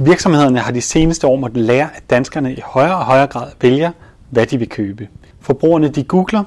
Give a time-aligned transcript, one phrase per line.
[0.00, 3.92] Virksomhederne har de seneste år måttet lære, at danskerne i højere og højere grad vælger,
[4.30, 5.08] hvad de vil købe.
[5.40, 6.44] Forbrugerne de googler,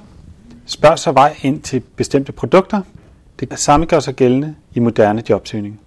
[0.65, 2.81] spørger sig vej ind til bestemte produkter.
[3.39, 5.79] Det samme gør sig gældende i moderne jobsøgning.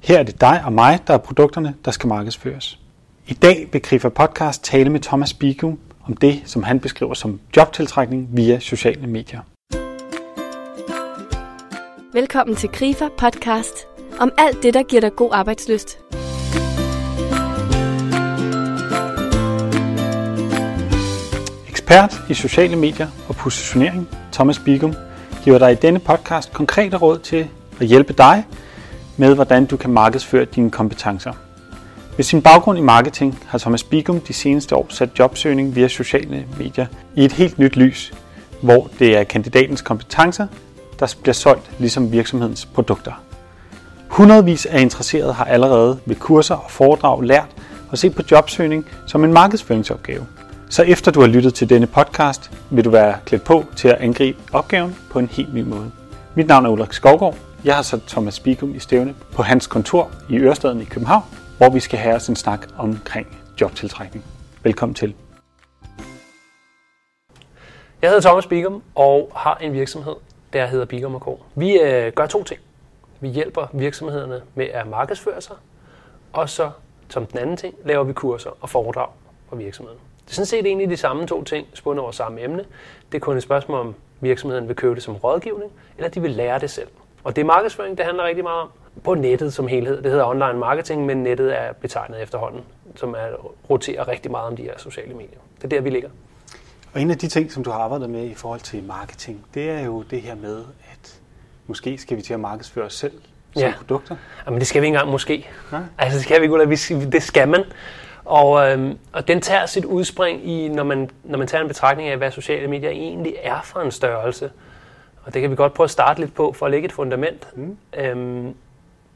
[0.00, 2.78] Her er det dig og mig, der er produkterne, der skal markedsføres.
[3.26, 7.40] I dag vil Krifa Podcast tale med Thomas Bigu om det, som han beskriver som
[7.56, 9.40] jobtiltrækning via sociale medier.
[12.12, 13.86] Velkommen til Krifa Podcast
[14.20, 15.98] om alt det, der giver dig god arbejdsløst.
[21.84, 24.94] Ekspert i sociale medier og positionering, Thomas Bigum,
[25.42, 27.48] giver dig i denne podcast konkrete råd til
[27.80, 28.46] at hjælpe dig
[29.16, 31.32] med, hvordan du kan markedsføre dine kompetencer.
[32.16, 36.44] Med sin baggrund i marketing har Thomas Bigum de seneste år sat jobsøgning via sociale
[36.58, 38.12] medier i et helt nyt lys,
[38.62, 40.46] hvor det er kandidatens kompetencer,
[41.00, 43.12] der bliver solgt ligesom virksomhedens produkter.
[44.08, 47.48] Hundredvis af interesserede har allerede ved kurser og foredrag lært
[47.92, 50.26] at se på jobsøgning som en markedsføringsopgave–
[50.70, 53.94] så efter du har lyttet til denne podcast, vil du være klædt på til at
[53.94, 55.90] angribe opgaven på en helt ny måde.
[56.34, 57.36] Mit navn er Ulrik Skovgaard.
[57.64, 61.22] Jeg har sat Thomas Spikum i stævne på hans kontor i Ørestaden i København,
[61.56, 64.24] hvor vi skal have os en snak omkring jobtiltrækning.
[64.62, 65.14] Velkommen til.
[68.02, 70.14] Jeg hedder Thomas Bigum og har en virksomhed,
[70.52, 71.42] der hedder Bigum Co.
[71.54, 72.60] Vi øh, gør to ting.
[73.20, 75.56] Vi hjælper virksomhederne med at markedsføre sig,
[76.32, 76.70] og så
[77.08, 79.08] som den anden ting laver vi kurser og foredrag
[79.48, 80.00] for virksomheden.
[80.24, 82.64] Det er sådan set egentlig de samme to ting, spundet over samme emne.
[83.12, 86.30] Det er kun et spørgsmål om, virksomheden vil købe det som rådgivning, eller de vil
[86.30, 86.88] lære det selv.
[87.24, 88.68] Og det er markedsføring, det handler rigtig meget om.
[89.04, 90.02] På nettet som helhed.
[90.02, 92.60] Det hedder online marketing, men nettet er betegnet efterhånden,
[92.96, 93.26] som er,
[93.70, 95.38] roterer rigtig meget om de her sociale medier.
[95.56, 96.08] Det er der, vi ligger.
[96.92, 99.70] Og en af de ting, som du har arbejdet med i forhold til marketing, det
[99.70, 101.20] er jo det her med, at
[101.66, 103.12] måske skal vi til at markedsføre os selv
[103.52, 103.74] som ja.
[103.78, 104.16] produkter.
[104.46, 105.48] Jamen det skal vi ikke engang måske.
[105.72, 105.80] Nej.
[105.98, 107.64] Altså det skal vi ikke, det skal man.
[108.24, 112.08] Og, øhm, og den tager sit udspring i, når man, når man tager en betragtning
[112.08, 114.50] af, hvad sociale medier egentlig er for en størrelse.
[115.24, 117.48] Og det kan vi godt prøve at starte lidt på, for at lægge et fundament.
[117.56, 117.76] Mm.
[117.96, 118.54] Øhm,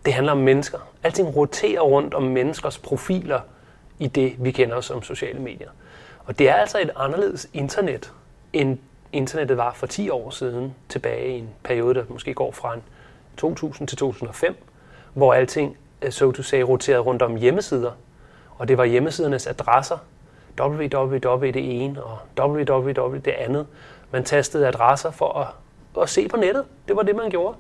[0.05, 0.79] det handler om mennesker.
[1.03, 3.41] Alting roterer rundt om menneskers profiler
[3.99, 5.69] i det, vi kender som sociale medier.
[6.25, 8.13] Og det er altså et anderledes internet,
[8.53, 8.79] end
[9.13, 12.77] internettet var for 10 år siden, tilbage i en periode, der måske går fra
[13.37, 14.57] 2000 til 2005,
[15.15, 15.77] hvor alting,
[16.11, 17.93] so to say, roterede rundt om hjemmesider,
[18.59, 19.99] og det var hjemmesidernes adresser,
[20.61, 23.67] www det ene og www det andet.
[24.11, 26.65] Man tastede adresser for at, at se på nettet.
[26.89, 27.57] Det var det, man gjorde.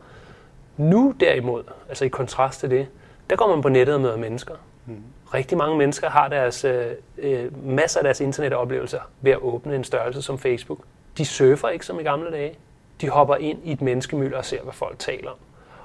[0.76, 2.87] Nu derimod, altså i kontrast til det,
[3.31, 4.54] der går man på nettet og møder mennesker.
[4.87, 5.03] Mm.
[5.34, 6.87] Rigtig mange mennesker har deres øh,
[7.19, 10.78] øh, masser af deres internetoplevelser ved at åbne en størrelse som Facebook.
[11.19, 12.54] De surfer ikke som i gamle dage.
[13.00, 15.37] De hopper ind i et menneskemylder og ser, hvad folk taler om.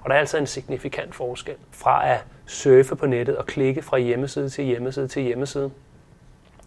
[0.02, 3.98] Og der er altså en signifikant forskel fra at surfe på nettet og klikke fra
[3.98, 5.72] hjemmeside til hjemmeside til hjemmeside.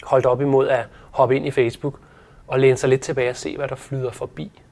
[0.02, 1.98] Holdt op imod at hoppe ind i Facebook
[2.46, 4.62] og læne sig lidt tilbage og se, hvad der flyder forbi.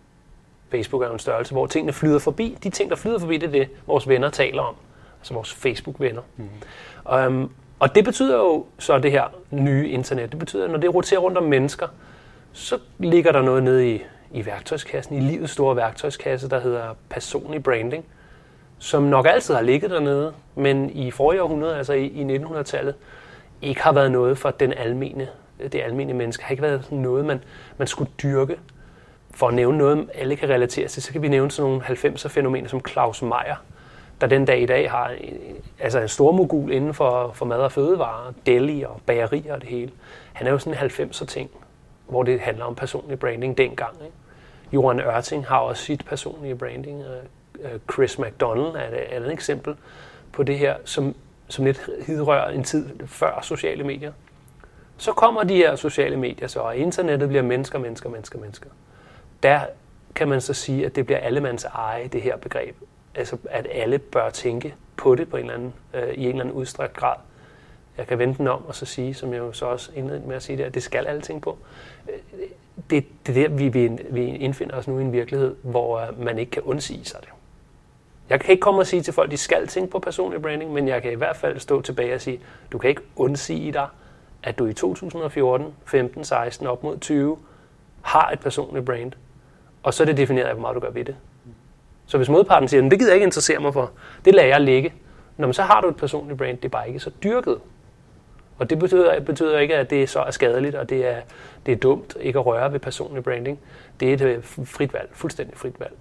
[0.71, 2.59] Facebook er jo en størrelse, hvor tingene flyder forbi.
[2.63, 4.75] De ting, der flyder forbi, det er det, vores venner taler om.
[5.21, 6.23] Altså vores Facebook-venner.
[6.37, 6.49] Mm.
[7.17, 10.31] Um, og det betyder jo så det her nye internet.
[10.31, 11.87] Det betyder, at når det roterer rundt om mennesker,
[12.53, 17.63] så ligger der noget nede i, i værktøjskassen, i livets store værktøjskasse, der hedder personlig
[17.63, 18.05] branding
[18.85, 22.95] som nok altid har ligget dernede, men i forrige århundrede, altså i, i 1900-tallet,
[23.63, 25.29] ikke har været noget for den almene,
[25.73, 26.45] det almene menneske.
[26.45, 27.45] har ikke været noget, man,
[27.79, 28.57] man skulle dyrke.
[29.31, 32.69] For at nævne noget, alle kan relatere til, så kan vi nævne sådan nogle 90'er-fænomener
[32.69, 33.65] som Claus Meier,
[34.21, 35.13] der den dag i dag har
[35.81, 39.69] altså en stor mogul inden for, for mad og fødevarer, deli og bagerier og det
[39.69, 39.91] hele.
[40.33, 41.51] Han er jo sådan en 90'er ting,
[42.09, 43.97] hvor det handler om personlig branding dengang.
[44.05, 44.17] Ikke?
[44.73, 47.03] Johan Ørting har også sit personlige branding.
[47.65, 49.77] Øh, Chris McDonald er et andet eksempel
[50.33, 51.15] på det her, som,
[51.49, 54.13] som lidt hidrører en tid før sociale medier.
[54.97, 58.71] Så kommer de her sociale medier så, og internettet bliver mennesker, mennesker, mennesker, mennesker.
[59.43, 59.61] Der
[60.15, 62.77] kan man så sige, at det bliver allemands eje, det her begreb.
[63.15, 66.41] Altså, at alle bør tænke på det på en eller anden, øh, i en eller
[66.41, 67.17] anden udstrakt grad.
[67.99, 70.37] Jeg kan vente den om og så sige, som jeg jo så også indledte med
[70.37, 71.59] at sige det, at det skal alle tænke på.
[72.09, 72.19] Øh,
[72.91, 76.25] det, det er der, vi, vi, vi indfinder os nu i en virkelighed, hvor øh,
[76.25, 77.29] man ikke kan undsige sig det.
[78.31, 80.73] Jeg kan ikke komme og sige til folk, at de skal tænke på personlig branding,
[80.73, 82.41] men jeg kan i hvert fald stå tilbage og sige,
[82.73, 83.87] du kan ikke undsige dig,
[84.43, 87.39] at du i 2014, 15, 16 op mod 20
[88.03, 89.13] har et personligt brand.
[89.83, 91.17] Og så er det defineret af, hvor meget du gør ved det.
[92.07, 93.91] Så hvis modparten siger, det gider jeg ikke interessere mig for,
[94.25, 94.95] det lader jeg ligge.
[95.37, 97.59] Når men så har du et personligt brand, det er bare ikke så dyrket.
[98.59, 101.21] Og det betyder, betyder ikke, at det så er skadeligt, og det er,
[101.67, 103.59] det er dumt ikke at røre ved personlig branding.
[104.01, 105.95] Det er et øh, frit valg, fuldstændig frit valg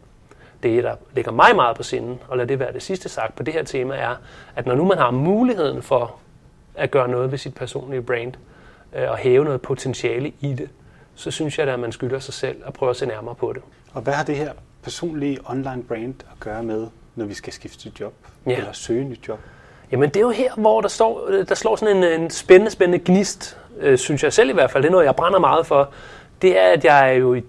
[0.63, 3.44] det, der ligger mig meget på sinden, og lad det være det sidste sagt på
[3.44, 4.15] det her tema, er,
[4.56, 6.15] at når nu man har muligheden for
[6.75, 8.33] at gøre noget ved sit personlige brand
[8.95, 10.69] øh, og hæve noget potentiale i det,
[11.15, 13.62] så synes jeg, at man skylder sig selv at prøve at se nærmere på det.
[13.94, 17.92] Og hvad har det her personlige online brand at gøre med, når vi skal skifte
[18.00, 18.13] job
[18.45, 18.57] ja.
[18.57, 19.39] eller søge nyt job?
[19.92, 23.06] Jamen det er jo her, hvor der, står, der slår sådan en, en spændende, spændende
[23.06, 24.83] gnist, øh, synes jeg selv i hvert fald.
[24.83, 25.89] Det er noget, jeg brænder meget for.
[26.42, 27.42] Det er, at jeg jo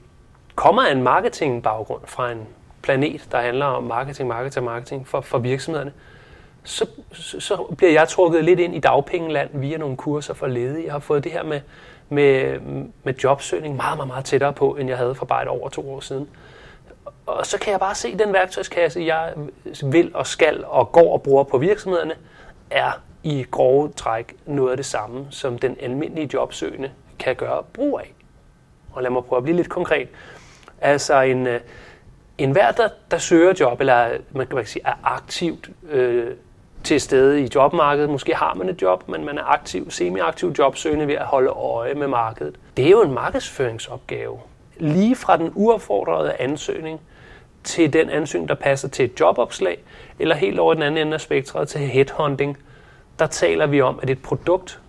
[0.54, 2.46] kommer af en marketingbaggrund fra en
[2.84, 5.92] planet, der handler om marketing, marketing, marketing for, for virksomhederne.
[6.64, 10.84] Så, så, så bliver jeg trukket lidt ind i dagpengeland via nogle kurser for ledige.
[10.84, 11.60] Jeg har fået det her med,
[12.08, 12.60] med,
[13.04, 15.94] med jobsøgning meget, meget, meget tættere på, end jeg havde for bare et år to
[15.94, 16.28] år siden.
[17.26, 19.32] Og så kan jeg bare se, at den værktøjskasse, jeg
[19.82, 22.14] vil og skal og går og bruger på virksomhederne,
[22.70, 22.92] er
[23.22, 28.14] i grove træk noget af det samme, som den almindelige jobsøgende kan gøre brug af.
[28.92, 30.08] Og lad mig prøve at blive lidt konkret.
[30.80, 31.60] Altså en, øh,
[32.38, 36.30] en hver, der, der søger job, eller man kan sige, er aktivt øh,
[36.84, 38.10] til stede i jobmarkedet.
[38.10, 41.94] Måske har man et job, men man er aktiv, semi-aktiv jobsøgende ved at holde øje
[41.94, 42.56] med markedet.
[42.76, 44.38] Det er jo en markedsføringsopgave.
[44.76, 47.00] Lige fra den uopfordrede ansøgning
[47.64, 49.78] til den ansøgning, der passer til et jobopslag,
[50.18, 52.58] eller helt over den anden ende af spektret til headhunting,
[53.18, 54.80] der taler vi om, at et produkt,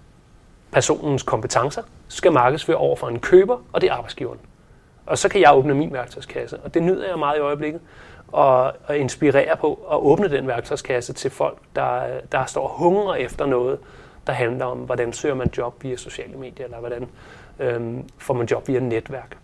[0.72, 4.40] personens kompetencer, skal markedsføre over for en køber, og det er arbejdsgiveren.
[5.06, 7.82] Og så kan jeg åbne min værktøjskasse, og det nyder jeg meget i øjeblikket,
[8.28, 13.46] og, og inspirere på at åbne den værktøjskasse til folk, der, der står hungre efter
[13.46, 13.80] noget,
[14.28, 17.08] der handler om, hvordan søger man job via sociale medier, eller hvordan
[17.60, 19.38] øhm, får man job via netværk.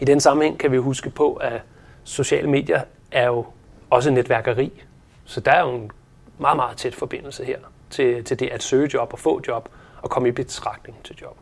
[0.00, 1.62] I den sammenhæng kan vi huske på, at
[2.04, 2.82] sociale medier
[3.12, 3.46] er jo
[3.90, 4.82] også netværkeri.
[5.24, 5.90] Så der er jo en
[6.38, 7.58] meget, meget tæt forbindelse her
[7.90, 9.68] til, til det at søge job og få job
[10.02, 11.36] og komme i betragtning til job.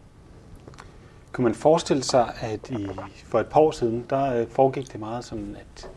[1.36, 2.88] Kunne man forestille sig, at i,
[3.28, 5.90] for et par år siden, der øh, foregik det meget sådan, at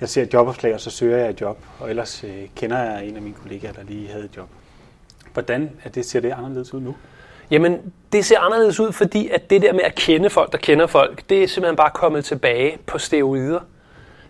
[0.00, 3.04] jeg ser et jobopslag, og så søger jeg et job, og ellers øh, kender jeg
[3.04, 4.48] en af mine kollegaer, der lige havde et job.
[5.32, 6.94] Hvordan er det, ser det anderledes ud nu?
[7.50, 10.86] Jamen, det ser anderledes ud, fordi at det der med at kende folk, der kender
[10.86, 13.60] folk, det er simpelthen bare kommet tilbage på steroider.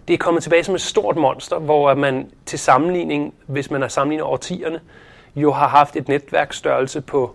[0.08, 3.88] Det er kommet tilbage som et stort monster, hvor man til sammenligning, hvis man har
[3.88, 4.80] sammenlignet årtierne,
[5.36, 7.34] jo har haft et netværksstørrelse på,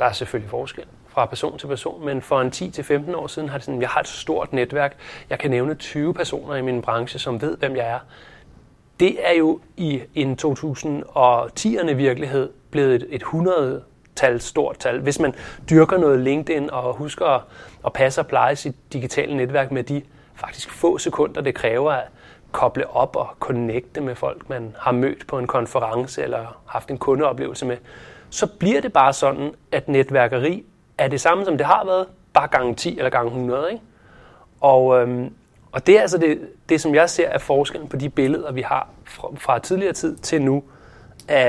[0.00, 0.84] der er selvfølgelig forskel
[1.18, 4.00] fra person til person, men for en 10-15 år siden har det sådan, jeg har
[4.00, 4.96] et stort netværk.
[5.30, 7.98] Jeg kan nævne 20 personer i min branche, som ved, hvem jeg er.
[9.00, 13.82] Det er jo i en 2010'erne virkelighed blevet et, et 100
[14.16, 15.00] tal, stort tal.
[15.00, 15.34] Hvis man
[15.70, 17.42] dyrker noget LinkedIn og husker at,
[17.86, 20.02] at passe og pleje sit digitale netværk med de
[20.34, 22.04] faktisk få sekunder, det kræver at
[22.52, 26.98] koble op og connecte med folk, man har mødt på en konference eller haft en
[26.98, 27.76] kundeoplevelse med,
[28.30, 30.64] så bliver det bare sådan, at netværkeri
[30.98, 33.72] er det samme, som det har været, bare gange 10 eller gange 100.
[33.72, 33.84] Ikke?
[34.60, 35.34] Og, øhm,
[35.72, 38.62] og det er altså det, det, som jeg ser er forskellen på de billeder, vi
[38.62, 40.54] har fra, fra tidligere tid til nu.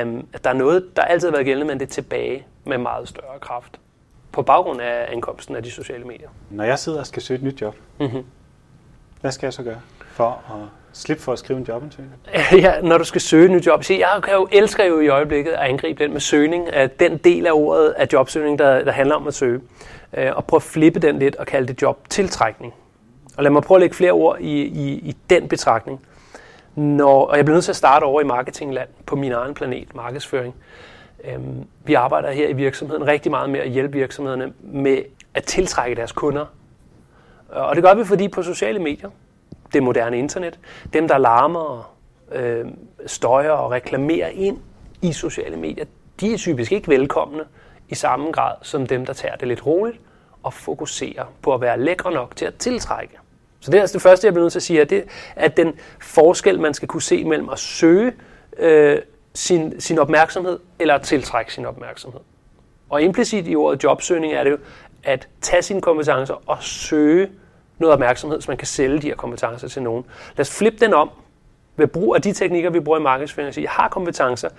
[0.04, 2.78] Um, at der er noget, der altid har været gældende, men det er tilbage med
[2.78, 3.80] meget større kraft.
[4.32, 6.30] På baggrund af ankomsten af de sociale medier.
[6.50, 8.26] Når jeg sidder og skal søge et nyt job, mm-hmm.
[9.22, 9.82] hvad skal jeg så gøre
[10.12, 12.14] for at Slip for at skrive en jobansøgning?
[12.66, 13.84] Ja, når du skal søge et nyt job.
[13.84, 16.68] Se, jeg kan jo, elsker jo i øjeblikket at angribe den med søgning,
[17.00, 19.62] den del af ordet af jobsøgning, der, der handler om at søge.
[20.18, 22.74] Øh, og prøve at flippe den lidt og kalde det jobtiltrækning.
[23.38, 26.02] Og lad mig prøve at lægge flere ord i, i, i den betragtning.
[26.76, 29.96] Når, og jeg bliver nødt til at starte over i marketingland på min egen planet,
[29.96, 30.56] markedsføring.
[31.24, 34.98] Øhm, vi arbejder her i virksomheden rigtig meget med at hjælpe virksomhederne med
[35.34, 36.46] at tiltrække deres kunder.
[37.50, 39.10] Og det gør vi, fordi på sociale medier,
[39.74, 40.60] det moderne internet,
[40.94, 41.96] dem der larmer,
[42.32, 42.66] øh,
[43.06, 44.58] støjer og reklamerer ind
[45.02, 45.86] i sociale medier,
[46.20, 47.44] de er typisk ikke velkomne
[47.90, 50.00] i samme grad som dem, der tager det lidt roligt
[50.44, 53.18] og fokuserer på at være lækre nok til at tiltrække.
[53.60, 55.04] Så det er altså det første, jeg bliver nødt til at sige, at, det,
[55.36, 58.14] at den forskel, man skal kunne se mellem at søge
[58.58, 59.00] øh,
[59.34, 62.20] sin, sin opmærksomhed eller at tiltrække sin opmærksomhed.
[62.90, 64.58] Og implicit i ordet jobsøgning er det jo
[65.04, 67.30] at tage sine kompetencer og søge
[67.80, 70.06] noget opmærksomhed, så man kan sælge de her kompetencer til nogen.
[70.38, 71.10] Lad os flippe den om
[71.76, 73.58] ved brug af de teknikker, vi bruger i markedsføring.
[73.58, 74.50] Jeg har kompetencer,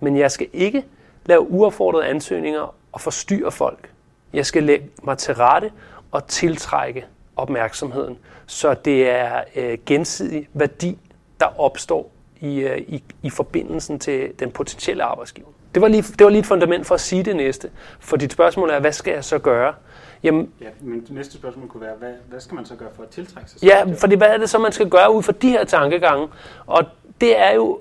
[0.00, 0.84] men jeg skal ikke
[1.26, 3.90] lave uaffordrede ansøgninger og forstyrre folk.
[4.32, 5.72] Jeg skal lægge mig til rette
[6.10, 7.04] og tiltrække
[7.36, 10.98] opmærksomheden, så det er øh, gensidig værdi,
[11.40, 12.10] der opstår
[12.40, 15.48] i, øh, i, i forbindelsen til den potentielle arbejdsgiver.
[15.74, 17.70] Det var, lige, det var lige et fundament for at sige det næste.
[18.00, 19.74] For dit spørgsmål er, hvad skal jeg så gøre?
[20.22, 23.08] Jamen, ja, men næste spørgsmål kunne være, hvad, hvad skal man så gøre for at
[23.08, 23.62] tiltrække sig?
[23.62, 26.28] Ja, fordi hvad er det så, man skal gøre ud fra de her tankegange?
[26.66, 26.84] Og
[27.20, 27.78] det er jo,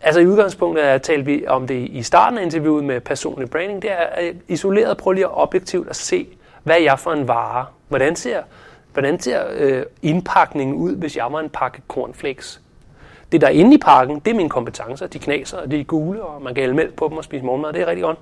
[0.00, 3.82] altså i udgangspunktet er talte vi om det i starten af interviewet med personlig branding,
[3.82, 6.28] det er isoleret, prøv lige at objektivt at se,
[6.62, 7.66] hvad er jeg for en vare?
[7.88, 8.42] Hvordan ser,
[8.92, 12.60] hvordan ser øh, indpakningen ud, hvis jeg var en pakke cornflakes?
[13.32, 15.06] Det, der er inde i pakken, det er mine kompetencer.
[15.06, 17.44] De knaser, og de er gule, og man kan hælde mælk på dem og spise
[17.44, 17.72] morgenmad.
[17.72, 18.18] Det er rigtig godt.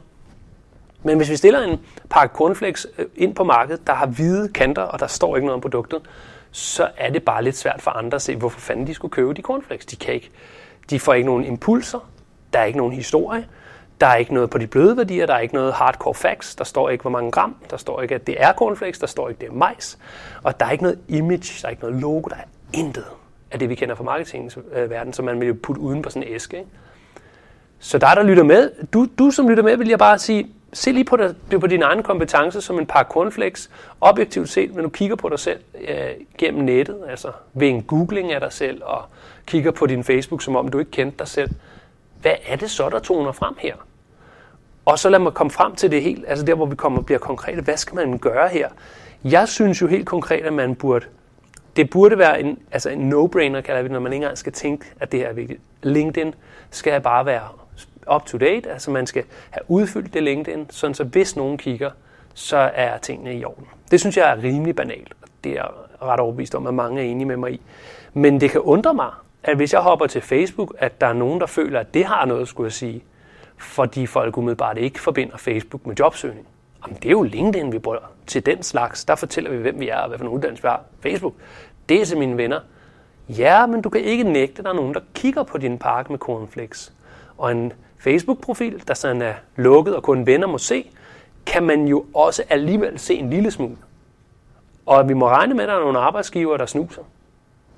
[1.02, 1.80] Men hvis vi stiller en
[2.10, 5.54] pakke cornflakes øh, ind på markedet, der har hvide kanter, og der står ikke noget
[5.54, 6.00] om produktet,
[6.50, 9.32] så er det bare lidt svært for andre at se, hvorfor fanden de skulle købe
[9.32, 9.86] de cornflakes.
[9.86, 10.30] De, kan ikke,
[10.90, 12.10] de får ikke nogen impulser,
[12.52, 13.46] der er ikke nogen historie,
[14.00, 16.64] der er ikke noget på de bløde værdier, der er ikke noget hardcore facts, der
[16.64, 19.40] står ikke, hvor mange gram, der står ikke, at det er cornflakes, der står ikke,
[19.40, 19.98] det er majs,
[20.42, 23.04] og der er ikke noget image, der er ikke noget logo, der er intet
[23.50, 26.28] af det, vi kender fra marketingens øh, verden, som man vil putte uden på sådan
[26.28, 26.58] en æske.
[26.58, 26.70] Ikke?
[27.78, 30.92] Så der, der lytter med, du, du som lytter med, vil jeg bare sige, se
[30.92, 34.88] lige på, dig, på din egen kompetence som en par cornflakes, objektivt set, når du
[34.88, 35.96] kigger på dig selv øh,
[36.38, 39.04] gennem nettet, altså ved en googling af dig selv, og
[39.46, 41.50] kigger på din Facebook, som om du ikke kendte dig selv.
[42.22, 43.74] Hvad er det så, der toner frem her?
[44.84, 47.18] Og så lad mig komme frem til det helt, altså der, hvor vi kommer bliver
[47.18, 47.62] konkrete.
[47.62, 48.68] Hvad skal man gøre her?
[49.24, 51.06] Jeg synes jo helt konkret, at man burde,
[51.76, 54.52] det burde være en, altså en no-brainer, kalder vi det, når man ikke engang skal
[54.52, 55.60] tænke, at det her er vigtigt.
[55.82, 56.34] LinkedIn
[56.70, 57.48] skal bare være
[58.14, 61.90] up to date, altså man skal have udfyldt det LinkedIn, sådan så hvis nogen kigger,
[62.34, 63.66] så er tingene i orden.
[63.90, 65.68] Det synes jeg er rimelig banalt, og det er jeg
[66.02, 67.60] ret overbevist om, at mange er enige med mig i.
[68.12, 69.10] Men det kan undre mig,
[69.42, 72.24] at hvis jeg hopper til Facebook, at der er nogen, der føler, at det har
[72.24, 73.04] noget, skulle jeg sige,
[73.58, 76.46] fordi folk umiddelbart ikke forbinder Facebook med jobsøgning.
[76.86, 79.04] Jamen, det er jo LinkedIn, vi bruger til den slags.
[79.04, 80.82] Der fortæller vi, hvem vi er og hvad for en uddannelse vi har.
[81.00, 81.34] Facebook,
[81.88, 82.60] det er til mine venner.
[83.38, 86.12] Ja, men du kan ikke nægte, at der er nogen, der kigger på din pakke
[86.12, 86.92] med cornflakes.
[87.38, 90.90] Og en Facebook-profil, der sådan er lukket og kun venner må se,
[91.46, 93.76] kan man jo også alligevel se en lille smule.
[94.86, 97.02] Og vi må regne med, at der er nogle arbejdsgiver, der snuser.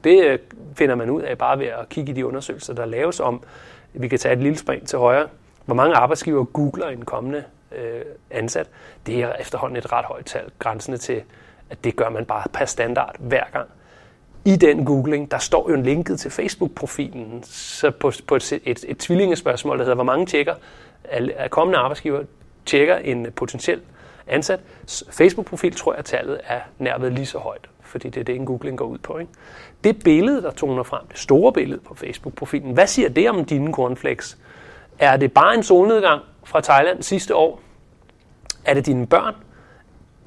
[0.05, 0.39] Det øh,
[0.75, 3.43] finder man ud af bare ved at kigge i de undersøgelser, der laves om.
[3.93, 5.29] Vi kan tage et lille spring til højre.
[5.65, 8.69] Hvor mange arbejdsgiver googler en kommende øh, ansat?
[9.07, 11.23] Det er efterhånden et ret højt tal, grænsende til,
[11.71, 13.69] at det gør man bare per standard hver gang
[14.45, 18.85] i den googling, der står jo en linket til Facebook-profilen så på, på et, et,
[18.89, 20.55] et tvillingespørgsmål, der hedder, hvor mange tjekker
[21.37, 22.23] af kommende arbejdsgiver
[22.67, 23.81] tjekker en potentiel
[24.27, 24.61] ansat.
[25.11, 28.79] Facebook-profil tror jeg, tallet er nærmest lige så højt, fordi det er det, en googling
[28.79, 29.19] går ud på.
[29.19, 29.33] Ikke?
[29.85, 33.73] Det billede, der toner frem, det store billede på Facebook-profilen, hvad siger det om dine
[33.73, 34.39] cornflakes?
[34.99, 37.61] Er det bare en solnedgang fra Thailand sidste år?
[38.65, 39.35] Er det dine børn?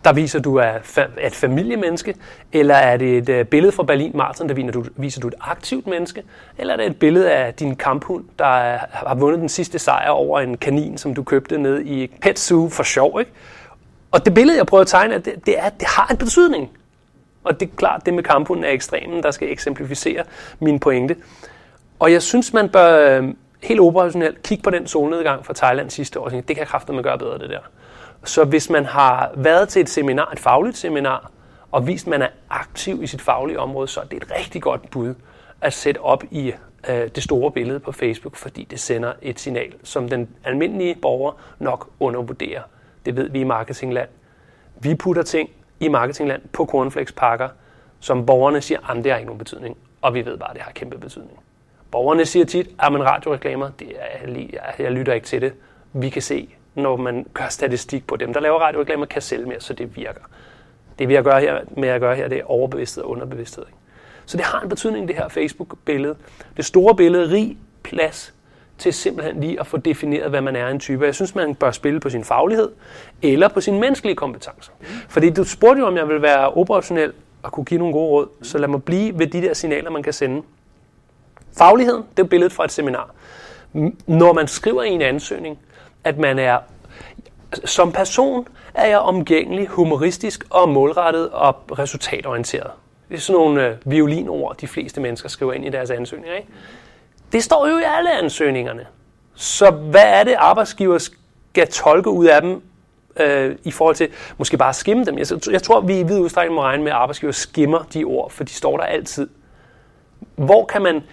[0.05, 0.73] Der viser du er
[1.21, 2.15] et familiemenneske,
[2.53, 5.33] eller er det et øh, billede fra Berlin Marathon, der viser du, viser du et
[5.41, 6.23] aktivt menneske,
[6.57, 10.09] eller er det et billede af din kamphund, der øh, har vundet den sidste sejr
[10.09, 13.31] over en kanin, som du købte ned i Pet Zoo for sjov, ikke?
[14.11, 16.69] Og det billede, jeg prøver at tegne, det, det, er, det har en betydning.
[17.43, 20.23] Og det er klart, det med kamphunden er ekstremen, der skal eksemplificere
[20.59, 21.15] min pointe.
[21.99, 23.27] Og jeg synes, man bør øh,
[23.63, 26.29] helt operationelt kigge på den solnedgang fra Thailand sidste år.
[26.29, 27.59] Det kan kraftigt man gøre bedre, det der.
[28.25, 31.31] Så hvis man har været til et seminar, et fagligt seminar,
[31.71, 34.61] og vist, at man er aktiv i sit faglige område, så er det et rigtig
[34.61, 35.13] godt bud
[35.61, 36.53] at sætte op i
[36.89, 41.31] øh, det store billede på Facebook, fordi det sender et signal, som den almindelige borger
[41.59, 42.61] nok undervurderer.
[43.05, 44.09] Det ved vi i marketingland.
[44.79, 47.49] Vi putter ting i marketingland på cornflakespakker,
[47.99, 50.63] som borgerne siger, at det har ikke nogen betydning, og vi ved bare, at det
[50.63, 51.39] har kæmpe betydning.
[51.91, 55.53] Borgerne siger tit, at radioreklamer, det er, jeg, jeg lytter ikke til det.
[55.93, 59.59] Vi kan se, når man gør statistik på dem, der laver radioreklamer, kan sælge mere,
[59.59, 60.21] så det virker.
[60.99, 63.63] Det vi har gør her, med at gøre her, det er overbevidsthed og underbevidsthed.
[63.67, 63.77] Ikke?
[64.25, 66.15] Så det har en betydning, det her Facebook-billede.
[66.57, 68.33] Det store billede, rig plads
[68.77, 71.05] til simpelthen lige at få defineret, hvad man er en type.
[71.05, 72.69] Jeg synes, man bør spille på sin faglighed
[73.21, 74.71] eller på sine menneskelige kompetencer.
[75.09, 77.13] Fordi du spurgte jo, om jeg vil være operationel
[77.43, 80.03] og kunne give nogle gode råd, så lad mig blive ved de der signaler, man
[80.03, 80.41] kan sende.
[81.57, 83.09] Fagligheden, det er billedet fra et seminar.
[84.07, 85.59] Når man skriver i en ansøgning,
[86.05, 86.57] at man er
[87.65, 92.71] som person er jeg omgængelig, humoristisk og målrettet og resultatorienteret.
[93.09, 96.35] Det er sådan nogle øh, violinord, de fleste mennesker skriver ind i deres ansøgninger.
[96.37, 96.49] Ikke?
[97.31, 98.85] Det står jo i alle ansøgningerne.
[99.35, 102.61] Så hvad er det, arbejdsgiver skal tolke ud af dem
[103.19, 105.17] øh, i forhold til måske bare at skimme dem?
[105.17, 108.31] Jeg, jeg tror, vi i vid udstrækning må regne med, at arbejdsgiver skimmer de ord,
[108.31, 109.29] for de står der altid.
[110.35, 111.03] Hvor kan man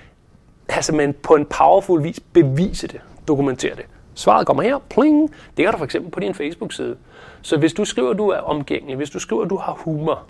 [0.69, 3.85] altså, man på en powerful vis bevise det, dokumentere det?
[4.23, 5.35] Svaret kommer her, pling.
[5.57, 6.97] Det er der for eksempel på din Facebook-side.
[7.43, 10.23] Så hvis du skriver, at du er omgængelig, hvis du skriver, at du har humor,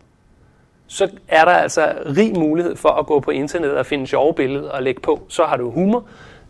[0.87, 4.71] så er der altså rig mulighed for at gå på internettet og finde sjove billeder
[4.71, 5.23] og lægge på.
[5.29, 6.05] Så har du humor.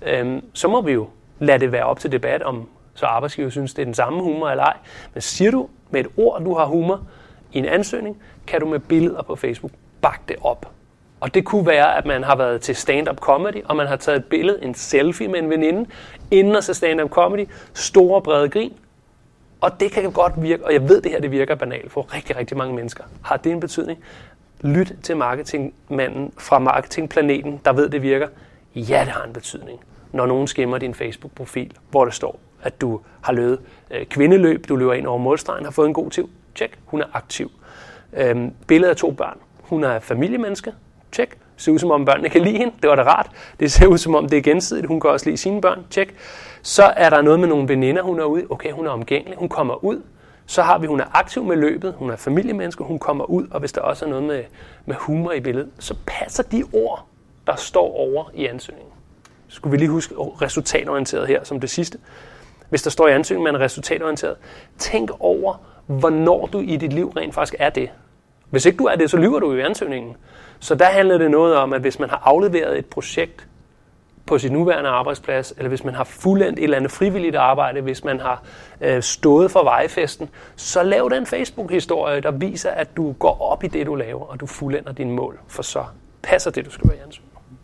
[0.06, 1.08] Øhm, så må vi jo
[1.38, 4.49] lade det være op til debat, om så arbejdsgiver synes, det er den samme humor
[4.49, 4.76] eller ej.
[5.14, 7.00] Men siger du med et ord, du har humor
[7.52, 9.72] i en ansøgning, kan du med billeder på Facebook
[10.02, 10.70] bakke det op.
[11.23, 14.19] Og det kunne være, at man har været til stand-up comedy, og man har taget
[14.19, 15.91] et billede, en selfie med en veninde,
[16.31, 18.73] inden at se stand-up comedy, store brede grin.
[19.61, 22.37] Og det kan godt virke, og jeg ved det her, det virker banalt for rigtig,
[22.37, 23.05] rigtig mange mennesker.
[23.25, 23.99] Har det en betydning?
[24.61, 28.29] Lyt til marketingmanden fra marketingplaneten, der ved, det virker.
[28.75, 29.81] Ja, det har en betydning.
[30.12, 33.61] Når nogen skimmer din Facebook-profil, hvor det står, at du har løbet
[33.91, 36.25] øh, kvindeløb, du løber ind over målstregen, har fået en god tid.
[36.55, 37.50] Tjek, hun er aktiv.
[38.12, 39.38] Øhm, billede af to børn.
[39.61, 40.73] Hun er familiemenneske.
[41.12, 41.38] Tjek.
[41.57, 42.73] Ser ud som om børnene kan lide hende.
[42.83, 43.31] Det var da rart.
[43.61, 44.87] Det ser ud som om det er gensidigt.
[44.87, 45.85] Hun kan også lide sine børn.
[45.90, 46.14] Tjek.
[46.62, 48.47] Så er der noget med nogle veninder, hun er ude.
[48.50, 49.38] Okay, hun er omgængelig.
[49.38, 50.02] Hun kommer ud.
[50.47, 51.95] Så har vi, hun er aktiv med løbet.
[51.99, 52.85] Hun er familiemenneske.
[52.85, 53.47] Hun kommer ud.
[53.50, 54.45] Og hvis der også er noget med,
[54.87, 57.07] med humor i billedet, så passer de ord,
[57.47, 58.92] der står over i ansøgningen.
[59.49, 61.99] Så skulle vi lige huske resultatorienteret her som det sidste.
[62.69, 64.37] Hvis der står i ansøgningen, man er resultatorienteret,
[64.78, 65.54] tænk over,
[65.87, 67.90] hvornår du i dit liv rent faktisk er det.
[68.50, 70.16] Hvis ikke du er det, så lyver du i ansøgningen.
[70.62, 73.49] Så der handler det noget om, at hvis man har afleveret et projekt
[74.26, 78.04] på sit nuværende arbejdsplads, eller hvis man har fuldendt et eller andet frivilligt arbejde, hvis
[78.04, 78.42] man har
[78.81, 83.66] øh, stået for vejfesten, så lav den Facebook-historie, der viser, at du går op i
[83.66, 85.85] det, du laver, og du fuldender dine mål, for så
[86.23, 87.59] passer det, du skriver i ansøgningen.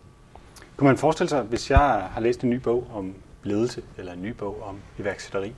[0.76, 1.78] Kunne man forestille sig, hvis jeg
[2.14, 5.54] har læst en ny bog om ledelse, eller en ny bog om iværksætteri,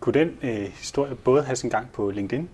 [0.00, 2.48] kunne den øh, historie både have sin gang på LinkedIn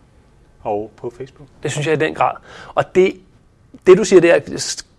[0.63, 1.49] og på Facebook?
[1.63, 2.37] Det synes jeg i den grad.
[2.75, 3.21] Og det,
[3.87, 4.39] det du siger der,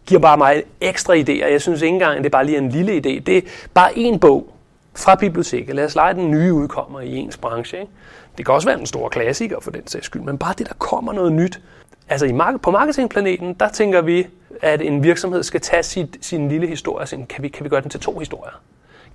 [0.06, 1.52] giver bare mig ekstra idéer.
[1.52, 3.20] Jeg synes ikke engang, det er bare lige en lille idé.
[3.20, 3.42] Det er
[3.74, 4.54] bare en bog
[4.96, 5.76] fra biblioteket.
[5.76, 7.80] Lad os lege, den nye udkommer i ens branche.
[7.80, 7.92] Ikke?
[8.38, 10.74] Det kan også være en stor klassiker for den sags skyld, men bare det, der
[10.74, 11.62] kommer noget nyt.
[12.10, 14.28] Altså i mark- på marketingplaneten, der tænker vi,
[14.62, 17.70] at en virksomhed skal tage sit, sin lille historie og sige, kan vi, kan vi
[17.70, 18.62] gøre den til to historier?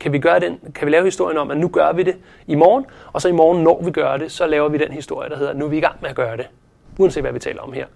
[0.01, 2.55] Kan vi, gøre den, kan vi lave historien om, at nu gør vi det i
[2.55, 5.37] morgen, og så i morgen, når vi gør det, så laver vi den historie, der
[5.37, 6.47] hedder, nu er vi i gang med at gøre det,
[6.99, 7.87] uanset hvad vi taler om her.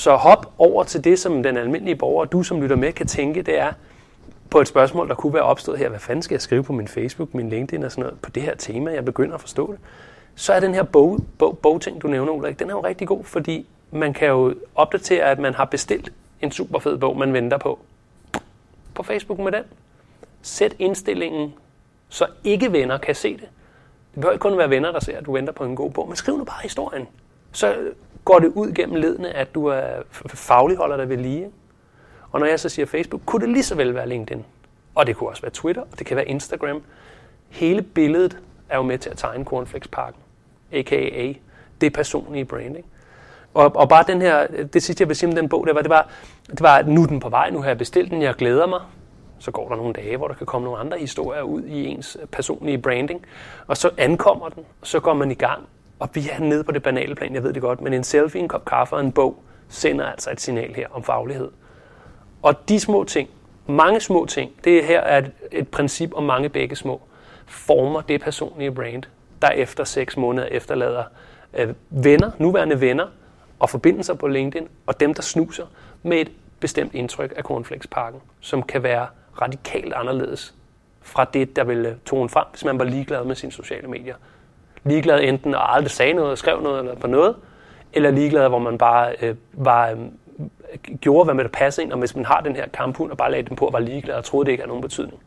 [0.00, 3.42] Så hop over til det, som den almindelige borger, du som lytter med, kan tænke,
[3.42, 3.72] det er
[4.50, 6.88] på et spørgsmål, der kunne være opstået her, hvad fanden skal jeg skrive på min
[6.88, 9.80] Facebook, min LinkedIn og sådan noget, på det her tema, jeg begynder at forstå det.
[10.34, 13.24] Så er den her bog, bog, bogting, du nævner, Ulrik, den er jo rigtig god,
[13.24, 17.58] fordi man kan jo opdatere, at man har bestilt en super fed bog, man venter
[17.58, 17.78] på.
[18.94, 19.64] På Facebook med den.
[20.42, 21.54] Sæt indstillingen,
[22.08, 23.48] så ikke venner kan se det.
[24.14, 26.08] Det behøver ikke kun være venner, der ser, at du venter på en god bog,
[26.08, 27.06] men skriv nu bare historien.
[27.52, 27.76] Så
[28.30, 29.86] går det ud gennem ledene, at du er
[30.28, 31.50] faglig holder dig ved lige.
[32.30, 34.44] Og når jeg så siger Facebook, kunne det lige så vel være LinkedIn.
[34.94, 36.82] Og det kunne også være Twitter, og det kan være Instagram.
[37.48, 38.38] Hele billedet
[38.68, 40.20] er jo med til at tegne Cornflakesparken,
[40.72, 41.32] a.k.a.
[41.80, 42.86] det personlige branding.
[43.54, 45.82] Og, og bare den her, det sidste jeg vil sige om den bog, det var,
[45.82, 46.08] det var,
[46.50, 48.66] det var, at nu er den på vej, nu har jeg bestilt den, jeg glæder
[48.66, 48.80] mig.
[49.38, 52.16] Så går der nogle dage, hvor der kan komme nogle andre historier ud i ens
[52.32, 53.26] personlige branding.
[53.66, 55.62] Og så ankommer den, og så går man i gang.
[56.00, 58.40] Og vi er nede på det banale plan, jeg ved det godt, men en selfie,
[58.40, 61.50] en kop kaffe og en bog sender altså et signal her om faglighed.
[62.42, 63.28] Og de små ting,
[63.66, 67.00] mange små ting, det her er et, et princip om mange begge små,
[67.46, 69.02] former det personlige brand,
[69.42, 71.04] der efter seks måneder efterlader
[71.54, 73.06] øh, venner, nuværende venner,
[73.58, 75.66] og forbindelser på LinkedIn, og dem, der snuser
[76.02, 79.06] med et bestemt indtryk af Cornflakesparken, som kan være
[79.42, 80.54] radikalt anderledes
[81.00, 84.14] fra det, der ville øh, tone frem, hvis man var ligeglad med sine sociale medier.
[84.84, 87.36] Ligeglad enten og aldrig sagde noget, skrev noget eller på noget,
[87.92, 89.98] eller ligeglad, hvor man bare øh, var, øh,
[91.00, 93.30] gjorde, hvad med det passede ind, og hvis man har den her kamphund og bare
[93.30, 95.22] lagde den på og var ligeglad og troede, det ikke har nogen betydning,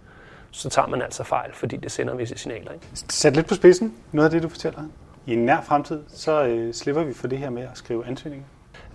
[0.52, 2.72] så tager man altså fejl, fordi det sender visse signaler.
[2.72, 2.86] Ikke?
[2.94, 4.80] Sæt lidt på spidsen, noget af det, du fortæller.
[5.26, 8.46] I en nær fremtid, så øh, slipper vi for det her med at skrive ansøgninger?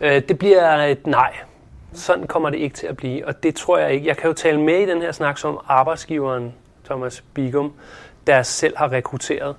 [0.00, 1.32] Øh, det bliver et nej.
[1.92, 4.06] Sådan kommer det ikke til at blive, og det tror jeg ikke.
[4.06, 7.72] Jeg kan jo tale med i den her snak som arbejdsgiveren Thomas Bigum,
[8.26, 9.56] der selv har rekrutteret.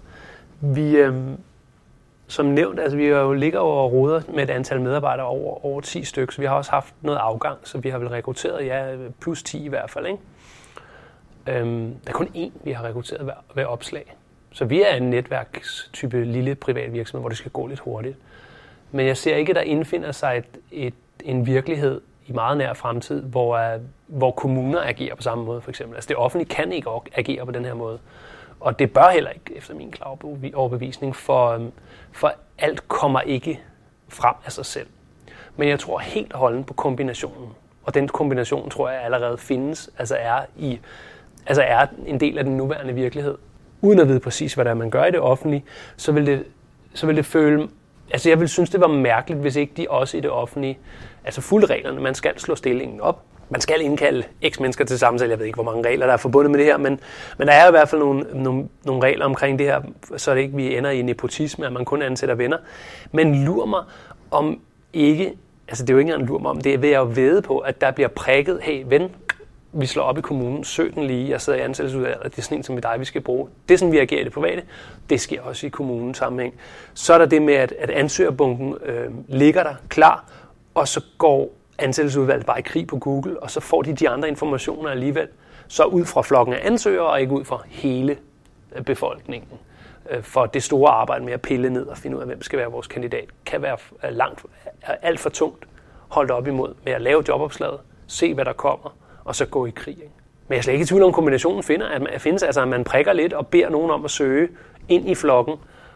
[0.61, 1.13] Vi, øh,
[2.27, 5.81] som nævnt, altså vi jo ligger over og roder med et antal medarbejdere over, over
[5.81, 8.95] 10 stykker, så vi har også haft noget afgang, så vi har vel rekrutteret, ja,
[9.21, 10.19] plus 10 i hvert fald, ikke?
[11.47, 14.15] Øhm, der er kun én, vi har rekrutteret hver, hver opslag.
[14.51, 18.17] Så vi er en netværkstype lille privat virksomhed, hvor det skal gå lidt hurtigt.
[18.91, 20.93] Men jeg ser ikke, at der indfinder sig et, et,
[21.23, 25.69] en virkelighed i meget nær fremtid, hvor, øh, hvor kommuner agerer på samme måde, for
[25.69, 25.95] eksempel.
[25.95, 27.99] Altså det offentlige kan ikke agere på den her måde.
[28.59, 30.17] Og det bør heller ikke, efter min klare
[30.53, 31.71] overbevisning, for, øhm,
[32.11, 33.59] for alt kommer ikke
[34.09, 34.87] frem af sig selv.
[35.57, 37.49] Men jeg tror helt holden på kombinationen.
[37.83, 40.79] Og den kombination tror jeg allerede findes, altså er, i,
[41.45, 43.37] altså er en del af den nuværende virkelighed.
[43.81, 45.65] Uden at vide præcis, hvad der er, man gør i det offentlige,
[45.97, 46.45] så vil det,
[46.93, 47.69] så vil det føle
[48.11, 50.77] Altså jeg vil synes, det var mærkeligt, hvis ikke de også i det offentlige,
[51.25, 55.31] altså fulde reglerne, man skal slå stillingen op, man skal indkalde x mennesker til samtale.
[55.31, 56.99] Jeg ved ikke, hvor mange regler, der er forbundet med det her, men,
[57.37, 59.81] men der er i hvert fald nogle, nogle, nogle regler omkring det her,
[60.17, 62.57] så det ikke vi ender i nepotisme, at man kun ansætter venner.
[63.11, 63.83] Men lur mig
[64.31, 64.59] om
[64.93, 65.33] ikke,
[65.67, 67.57] altså det er jo ikke engang lur mig om, det er ved at vide på,
[67.57, 69.11] at der bliver prikket, hey ven,
[69.73, 72.57] vi slår op i kommunen, søg den lige, jeg sidder i ansættelsesudvalget, det er sådan
[72.57, 73.47] en som i dig, vi skal bruge.
[73.67, 74.63] Det er sådan, vi agerer i det private,
[75.09, 76.53] det sker også i kommunens sammenhæng.
[76.93, 80.25] Så er der det med, at, at ansøgerbunken øh, ligger der klar,
[80.73, 84.27] og så går ansættelsesudvalget bare i krig på Google, og så får de de andre
[84.27, 85.27] informationer alligevel,
[85.67, 88.17] så ud fra flokken af ansøgere, og ikke ud fra hele
[88.75, 89.49] øh, befolkningen.
[90.09, 92.59] Øh, for det store arbejde med at pille ned og finde ud af, hvem skal
[92.59, 94.45] være vores kandidat, kan være øh, langt,
[95.01, 95.65] alt for tungt
[96.09, 99.69] holdt op imod med at lave jobopslaget, se hvad der kommer, og så gå i
[99.75, 99.97] krig.
[99.97, 100.13] Ikke?
[100.47, 102.67] Men jeg er slet ikke i tvivl om, kombinationen finder, at man, findes, altså at
[102.67, 104.49] man prikker lidt og beder nogen om at søge
[104.87, 105.55] ind i flokken,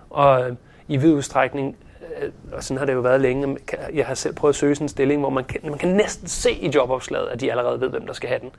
[0.10, 1.78] og i vid udstrækning,
[2.22, 3.58] Øh, og sådan har det jo været længe,
[3.94, 6.28] jeg har selv prøvet at søge sådan en stilling, hvor man kan, man kan næsten
[6.28, 8.52] se i jobopslaget, at de allerede ved, hvem der skal have den.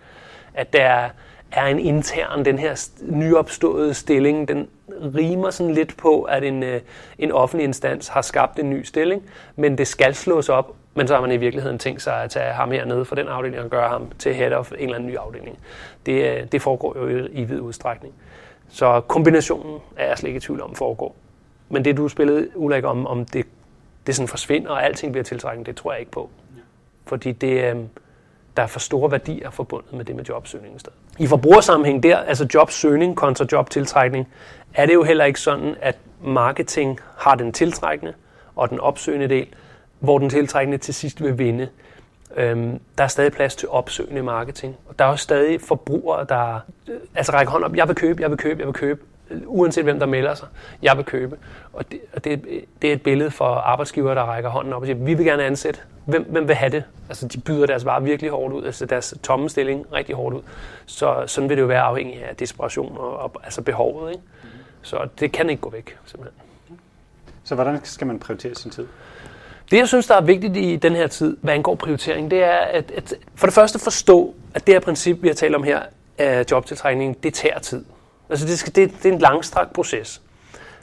[0.54, 1.08] At der
[1.52, 4.68] er en intern, den her nyopståede stilling, den
[5.14, 6.80] rimer sådan lidt på, at en, øh,
[7.18, 9.22] en offentlig instans har skabt en ny stilling,
[9.56, 12.52] men det skal slås op, men så har man i virkeligheden tænkt sig at tage
[12.52, 15.16] ham hernede fra den afdeling og gøre ham til head of en eller anden ny
[15.16, 15.58] afdeling.
[16.06, 18.14] Det, øh, det foregår jo i, i vid udstrækning.
[18.68, 21.16] Så kombinationen er jeg slet ikke i tvivl om foregår.
[21.68, 23.46] Men det du spillede, Ulrik, om, om det,
[24.07, 26.31] det sådan forsvinder, og alting bliver tiltrækkende, det tror jeg ikke på.
[26.57, 26.61] Ja.
[27.07, 27.77] Fordi det, øh,
[28.57, 30.98] der er for store værdier forbundet med det med jobsøgning i stedet.
[31.18, 34.29] I forbrugersammenhæng der, altså jobsøgning kontra jobtiltrækning,
[34.74, 38.12] er det jo heller ikke sådan, at marketing har den tiltrækkende
[38.57, 39.46] og den opsøgende del,
[40.00, 41.68] hvor den tiltrækkende til sidst vil vinde.
[42.37, 44.77] Øhm, der er stadig plads til opsøgende marketing.
[44.87, 47.77] Og der er også stadig forbrugere, der øh, altså rækker hånd op.
[47.77, 49.00] Jeg vil købe, jeg vil købe, jeg vil købe.
[49.46, 50.48] Uanset hvem der melder sig.
[50.82, 51.36] Jeg vil købe.
[51.72, 52.44] Og det, og det,
[52.82, 55.44] det er et billede for arbejdsgiver, der rækker hånden op og siger, vi vil gerne
[55.44, 55.80] ansætte.
[56.04, 56.84] Hvem, hvem vil have det?
[57.08, 58.64] Altså de byder deres varer virkelig hårdt ud.
[58.64, 60.42] Altså deres tomme stilling rigtig hårdt ud.
[60.86, 64.10] Så sådan vil det jo være afhængig af desperation og, og altså behovet.
[64.10, 64.22] Ikke?
[64.82, 66.40] Så det kan ikke gå væk, simpelthen.
[67.44, 68.86] Så hvordan skal man prioritere sin tid?
[69.70, 72.56] Det, jeg synes, der er vigtigt i den her tid, hvad angår prioritering, det er
[72.56, 75.80] at, at for det første forstå, at det her princip, vi har talt om her,
[76.18, 77.84] af jobtiltrækning, det tager tid.
[78.34, 80.22] Altså det, skal, det, det er en langstrakt proces.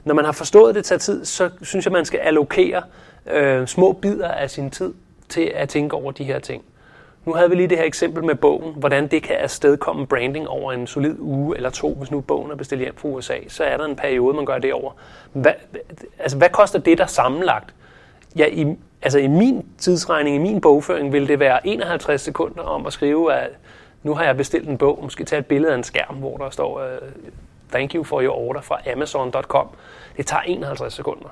[0.03, 2.83] Når man har forstået, at det tager tid, så synes jeg, man skal allokere
[3.31, 4.93] øh, små bidder af sin tid
[5.29, 6.63] til at tænke over de her ting.
[7.25, 10.73] Nu havde vi lige det her eksempel med bogen, hvordan det kan afstedkomme branding over
[10.73, 13.37] en solid uge eller to, hvis nu bogen er bestilt hjem fra USA.
[13.47, 14.91] Så er der en periode, man gør det over.
[15.33, 15.53] Hvad,
[16.19, 17.73] altså, hvad koster det der sammenlagt?
[18.35, 22.85] Ja, i, altså i min tidsregning, i min bogføring, vil det være 51 sekunder om
[22.85, 23.49] at skrive, at
[24.03, 26.49] nu har jeg bestilt en bog, måske tage et billede af en skærm, hvor der
[26.49, 26.97] står, øh,
[27.71, 29.67] thank you for your order fra amazon.com.
[30.17, 31.29] Det tager 51 sekunder.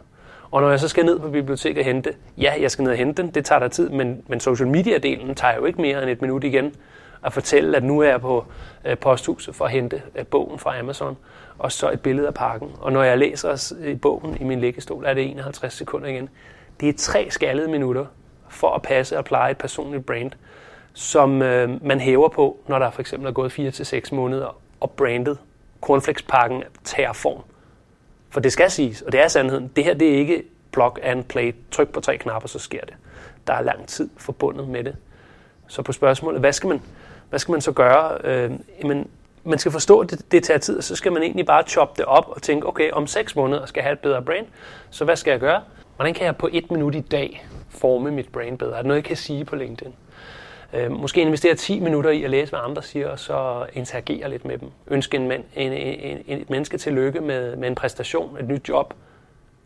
[0.52, 2.98] Og når jeg så skal ned på biblioteket og hente, ja, jeg skal ned og
[2.98, 6.10] hente den, det tager der tid, men, men social media-delen tager jo ikke mere end
[6.10, 6.76] et minut igen
[7.26, 8.46] at fortælle, at nu er jeg på
[8.86, 11.18] øh, posthuset for at hente øh, bogen fra Amazon,
[11.60, 12.72] og så et billede af pakken.
[12.82, 16.30] Og når jeg læser i bogen i min liggestol, er det 51 sekunder igen.
[16.80, 18.06] Det er tre skaldede minutter
[18.50, 20.32] for at passe og pleje et personligt brand,
[20.94, 25.38] som øh, man hæver på, når der for eksempel er gået 4-6 måneder, og brandet,
[25.82, 27.42] cornflakespakken, tager form.
[28.30, 31.24] For det skal siges, og det er sandheden, det her det er ikke plug and
[31.24, 32.94] play, tryk på tre knapper, så sker det.
[33.48, 34.96] Der er lang tid forbundet med det.
[35.68, 36.82] Så på spørgsmålet, hvad skal man,
[37.30, 38.18] hvad skal man så gøre?
[38.24, 38.52] Øh,
[38.84, 39.10] jamen,
[39.44, 41.94] man skal forstå, at det, det tager tid, og så skal man egentlig bare choppe
[41.98, 44.46] det op og tænke, okay, om 6 måneder skal jeg have et bedre brand,
[44.90, 45.62] så hvad skal jeg gøre?
[45.96, 48.72] Hvordan kan jeg på et minut i dag forme mit brand bedre?
[48.72, 49.94] Er det noget, jeg kan sige på LinkedIn?
[50.74, 54.46] Øh, måske investere 10 minutter i at læse, hvad andre siger, og så interagere lidt
[54.46, 54.72] med dem.
[54.88, 55.74] Ønske en, en, en,
[56.28, 58.94] en, et menneske til lykke med, med en præstation, et nyt job.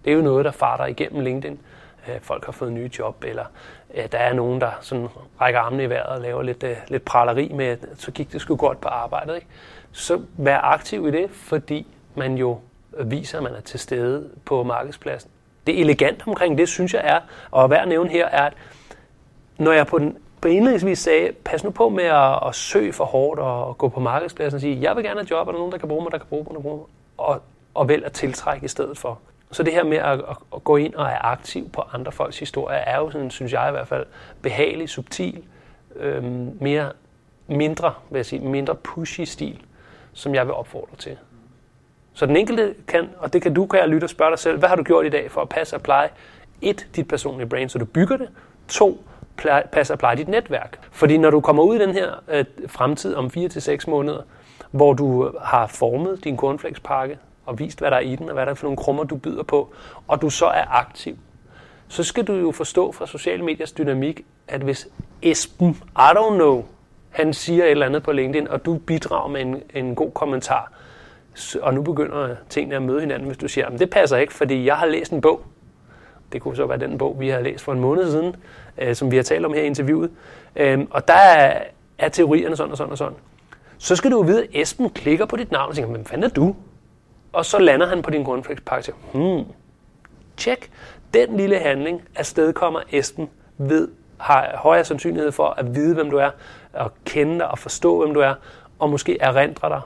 [0.06, 1.60] Det er jo noget, der farter igennem LinkedIn.
[2.08, 3.46] Øh, folk har fået nye job, eller
[3.94, 5.08] øh, der er nogen, der sådan
[5.42, 8.56] rækker armene i vejret og laver lidt, øh, lidt praleri med, så gik det sgu
[8.56, 9.36] godt på arbejdet.
[9.36, 9.48] Ikke?
[9.92, 12.60] Så vær aktiv i det, fordi man jo
[13.00, 15.32] viser, at man er til stede på markedspladsen.
[15.68, 17.20] Det elegant omkring det, synes jeg er,
[17.52, 18.54] og værd at nævne her, er, at
[19.58, 23.40] når jeg på den indledningsvis sagde, pas nu på med at, at søge for hårdt
[23.40, 25.78] og gå på markedspladsen og sige, jeg vil gerne have job, er der nogen, der
[25.78, 26.86] kan bruge mig, der kan bruge mig, der kan bruge mig,
[27.18, 27.42] og,
[27.74, 29.20] og vælge at tiltrække i stedet for.
[29.52, 32.40] Så det her med at, at, at gå ind og er aktiv på andre folks
[32.40, 34.06] historier, er jo sådan, synes jeg i hvert fald,
[34.42, 35.44] behagelig, subtil,
[35.96, 36.92] øhm, mere,
[37.48, 39.62] mindre, vil jeg sige, mindre pushy stil,
[40.14, 41.18] som jeg vil opfordre til.
[42.14, 44.60] Så den enkelte kan, og det kan du, kan jeg lytte og spørge dig selv,
[44.60, 46.10] hvad har du gjort i dag for at passe og pleje
[46.62, 48.30] et, dit personlige brand, så du bygger det,
[48.68, 49.04] to,
[49.72, 50.80] passe og pleje dit netværk.
[50.92, 54.22] Fordi når du kommer ud i den her øh, fremtid om 4 til 6 måneder,
[54.72, 58.46] hvor du har formet din cornflakespakke og vist, hvad der er i den, og hvad
[58.46, 59.74] der er for nogle krummer, du byder på,
[60.08, 61.18] og du så er aktiv,
[61.88, 64.88] så skal du jo forstå fra sociale mediers dynamik, at hvis
[65.22, 66.66] Esben, I don't know,
[67.10, 70.72] han siger et eller andet på LinkedIn, og du bidrager med en, en god kommentar,
[71.62, 74.66] og nu begynder tingene at møde hinanden, hvis du siger, at det passer ikke, fordi
[74.66, 75.42] jeg har læst en bog.
[76.34, 78.36] Det kunne så være den bog, vi har læst for en måned siden,
[78.78, 80.12] øh, som vi har talt om her i interviewet.
[80.56, 81.64] Øh, og der er,
[81.98, 83.16] er teorierne sådan og sådan og sådan.
[83.78, 86.34] Så skal du vide, at Esben klikker på dit navn og tænker, hvem fanden er
[86.34, 86.56] du?
[87.34, 89.46] Og så lander han på din cornflakespakke og hmm,
[90.38, 90.72] tjek.
[91.14, 96.30] Den lille handling afstedkommer Esben ved har højere sandsynlighed for at vide, hvem du er,
[96.74, 98.34] at kende dig og forstå, hvem du er,
[98.80, 99.82] og måske erindre dig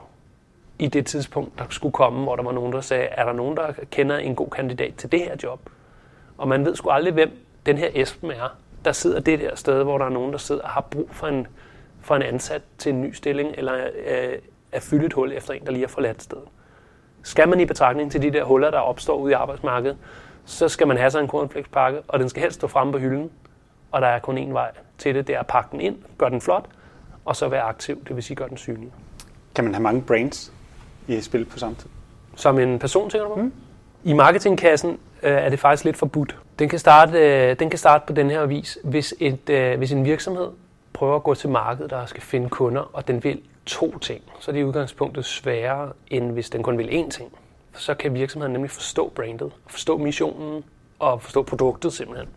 [0.78, 3.56] i det tidspunkt, der skulle komme, hvor der var nogen, der sagde, er der nogen,
[3.56, 5.60] der kender en god kandidat til det her job?
[6.38, 7.30] Og man ved sgu aldrig, hvem
[7.66, 10.62] den her Esben er, der sidder det der sted, hvor der er nogen, der sidder
[10.62, 11.46] og har brug for en,
[12.00, 13.74] for en ansat til en ny stilling, eller
[14.06, 14.32] øh,
[14.72, 16.44] at fylde et hul efter en, der lige har forladt stedet.
[17.22, 19.96] Skal man i betragtning til de der huller, der opstår ude i arbejdsmarkedet,
[20.44, 23.30] så skal man have sig en cornflakespakke, og den skal helst stå fremme på hylden,
[23.92, 26.30] og der er kun én vej til det, det er at pakke den ind, gøre
[26.30, 26.64] den flot,
[27.24, 28.92] og så være aktiv, det vil sige gøre den synlig.
[29.54, 30.52] Kan man have mange brains
[31.08, 31.88] i spil på samme tid?
[32.36, 33.40] Som en person, tænker du på?
[33.40, 33.52] Mm.
[34.04, 36.36] I marketingkassen øh, er det faktisk lidt forbudt.
[36.58, 38.78] Den kan, starte, øh, den kan starte på den her vis.
[38.84, 40.48] Hvis, et, øh, hvis en virksomhed
[40.92, 44.50] prøver at gå til markedet, der skal finde kunder, og den vil to ting, så
[44.50, 47.32] er det i udgangspunktet sværere, end hvis den kun vil én ting.
[47.72, 50.64] Så kan virksomheden nemlig forstå brandet, forstå missionen
[50.98, 52.28] og forstå produktet simpelthen.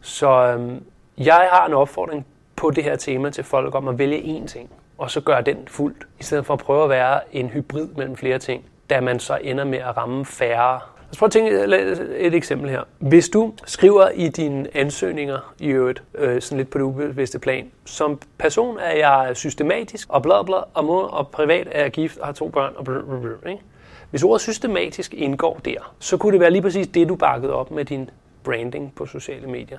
[0.00, 0.80] Så øh,
[1.26, 2.26] jeg har en opfordring
[2.56, 5.56] på det her tema til folk om at vælge én ting, og så gøre den
[5.66, 9.20] fuldt, i stedet for at prøve at være en hybrid mellem flere ting, da man
[9.20, 12.82] så ender med at ramme færre Lad os prøve at tænke et eksempel her.
[12.98, 17.70] Hvis du skriver i dine ansøgninger i øvrigt, øh, sådan lidt på det ubevidste plan,
[17.84, 22.18] som person er jeg systematisk og bla bla, og må, og privat er jeg gift
[22.18, 23.50] og har to børn og bla bla bla.
[23.50, 23.62] Ikke?
[24.10, 27.70] Hvis ordet systematisk indgår der, så kunne det være lige præcis det, du bakkede op
[27.70, 28.10] med din
[28.44, 29.78] branding på sociale medier.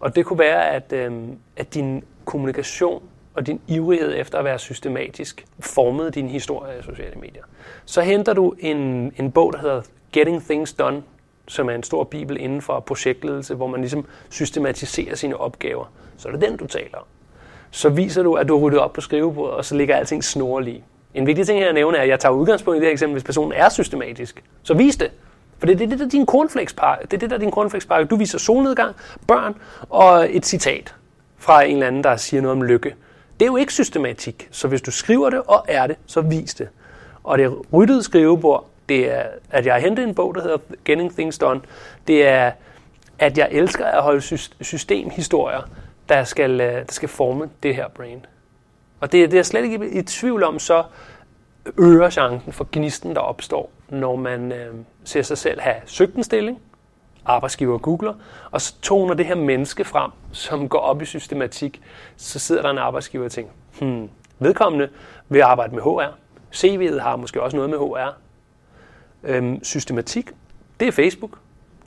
[0.00, 1.12] Og det kunne være, at, øh,
[1.56, 3.02] at din kommunikation
[3.34, 7.42] og din ivrighed efter at være systematisk formede din historie i sociale medier.
[7.84, 11.02] Så henter du en, en bog, der hedder Getting Things Done,
[11.48, 15.92] som er en stor bibel inden for projektledelse, hvor man ligesom systematiserer sine opgaver.
[16.16, 17.04] Så er det den, du taler om.
[17.70, 20.84] Så viser du, at du har ryddet op på skrivebordet, og så ligger alting snorlig.
[21.14, 23.14] En vigtig ting jeg nævner, nævne er, at jeg tager udgangspunkt i det her eksempel,
[23.14, 24.44] hvis personen er systematisk.
[24.62, 25.10] Så vis det.
[25.58, 27.04] For det er det, der er din cornflakespakke.
[27.04, 28.08] Det er det, der er din cornflakespakke.
[28.08, 28.96] Du viser solnedgang,
[29.26, 29.54] børn
[29.88, 30.94] og et citat
[31.38, 32.94] fra en eller anden, der siger noget om lykke.
[33.40, 34.48] Det er jo ikke systematik.
[34.50, 36.68] Så hvis du skriver det og er det, så vis det.
[37.24, 41.12] Og det ryddede skrivebord det er, at jeg har hentet en bog, der hedder Getting
[41.14, 41.60] Things Done.
[42.06, 42.52] Det er,
[43.18, 44.20] at jeg elsker at holde
[44.60, 45.60] systemhistorier,
[46.08, 48.26] der skal, øh, der skal forme det her brain.
[49.00, 50.84] Og det, det er jeg slet ikke i tvivl om, så
[51.78, 54.74] øger chancen for gnisten, der opstår, når man øh,
[55.04, 56.58] ser sig selv have søgt en stilling,
[57.24, 58.14] arbejdsgiver googler,
[58.50, 61.82] og så toner det her menneske frem, som går op i systematik.
[62.16, 64.88] Så sidder der en arbejdsgiver og tænker, hmm, vedkommende
[65.28, 66.14] vil arbejde med HR.
[66.54, 68.29] CV'et har måske også noget med HR.
[69.24, 70.30] Øhm, systematik,
[70.80, 71.38] det er Facebook.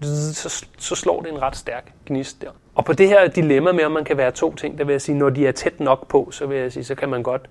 [0.02, 2.50] Så, så slår det en ret stærk gnist der.
[2.76, 5.02] Og på det her dilemma med, om man kan være to ting, der vil jeg
[5.02, 7.42] sige, når de er tæt nok på, så vil jeg sige, så kan man godt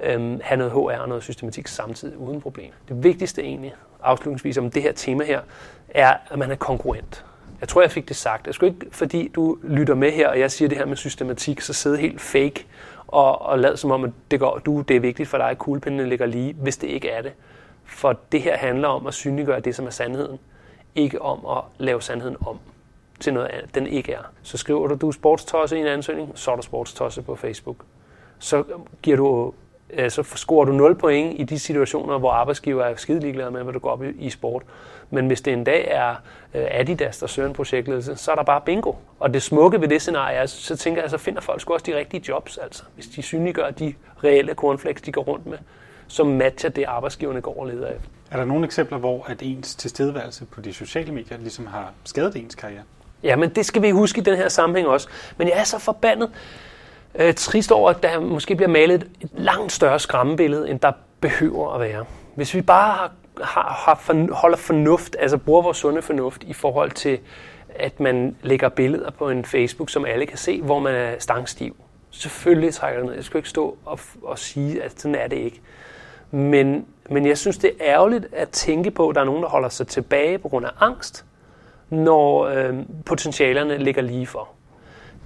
[0.00, 2.72] øhm, have noget HR og noget systematik samtidig uden problem.
[2.88, 5.40] Det vigtigste egentlig, afslutningsvis om det her tema her,
[5.88, 7.24] er, at man er konkurrent.
[7.60, 8.46] Jeg tror, jeg fik det sagt.
[8.46, 11.60] Jeg skulle ikke, fordi du lytter med her, og jeg siger det her med systematik,
[11.60, 12.66] så sidde helt fake
[13.06, 15.58] og, og lad som om, at det, går, du, det er vigtigt for dig, at
[15.58, 17.32] kuglepindene ligger lige, hvis det ikke er det.
[17.88, 20.38] For det her handler om at synliggøre det, som er sandheden.
[20.94, 22.58] Ikke om at lave sandheden om
[23.20, 24.22] til noget andet, den ikke er.
[24.42, 27.76] Så skriver du, du er sportstosse i en ansøgning, så er du sportstosse på Facebook.
[28.38, 28.64] Så
[29.02, 29.52] giver du
[29.90, 33.62] øh, så scorer du 0 point i de situationer, hvor arbejdsgiver er skide ligeglade med,
[33.62, 34.62] hvad du går op i, i sport.
[35.10, 36.10] Men hvis det en dag er
[36.54, 38.92] øh, Adidas, der søger en projektledelse, så er der bare bingo.
[39.18, 41.84] Og det smukke ved det scenarie er, så tænker jeg, så finder folk sgu også
[41.86, 42.82] de rigtige jobs, altså.
[42.94, 45.58] Hvis de synliggør de reelle cornflakes, de går rundt med
[46.08, 48.08] som matcher det, arbejdsgiverne går og leder efter.
[48.30, 52.36] Er der nogle eksempler, hvor at ens tilstedeværelse på de sociale medier ligesom har skadet
[52.36, 52.82] ens karriere?
[53.22, 55.08] Ja, men det skal vi huske i den her sammenhæng også.
[55.36, 56.30] Men jeg er så forbandet
[57.14, 61.74] øh, trist over, at der måske bliver malet et langt større skræmmebillede, end der behøver
[61.74, 62.04] at være.
[62.34, 63.10] Hvis vi bare har,
[63.42, 67.18] har, har for, holder fornuft, altså bruger vores sunde fornuft i forhold til,
[67.68, 71.76] at man lægger billeder på en Facebook, som alle kan se, hvor man er stangstiv.
[72.10, 73.14] Selvfølgelig trækker det ned.
[73.14, 75.60] Jeg skal ikke stå og, og sige, at sådan er det ikke.
[76.30, 79.48] Men, men jeg synes, det er ærgerligt at tænke på, at der er nogen, der
[79.48, 81.24] holder sig tilbage på grund af angst,
[81.90, 82.74] når øh,
[83.06, 84.48] potentialerne ligger lige for.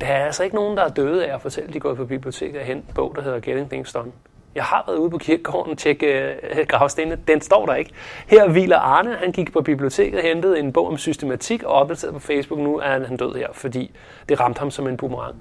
[0.00, 2.04] Der er altså ikke nogen, der er døde af at fortælle, at de går på
[2.04, 4.12] biblioteket og hente en bog, der hedder Getting Things Done.
[4.54, 7.18] Jeg har været ude på kirkegården og tjekke øh, gravstenene.
[7.28, 7.90] Den står der ikke.
[8.26, 9.16] Her hviler Arne.
[9.16, 12.60] Han gik på biblioteket og hentede en bog om systematik og opdateret på Facebook.
[12.60, 13.90] Nu er han død her, fordi
[14.28, 15.36] det ramte ham som en boomerang.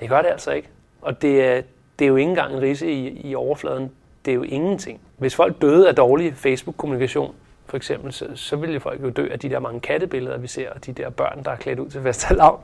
[0.00, 0.68] Det gør det altså ikke.
[1.02, 1.62] Og det er,
[1.98, 3.90] det er jo ikke engang en risse i, i overfladen
[4.24, 5.00] det er jo ingenting.
[5.18, 7.34] Hvis folk døde af dårlig Facebook-kommunikation,
[7.66, 10.70] for eksempel, så, så ville folk jo dø af de der mange kattebilleder, vi ser,
[10.70, 12.60] og de der børn, der er klædt ud til Vestalav.